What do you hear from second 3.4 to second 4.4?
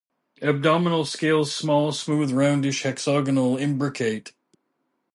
imbricate.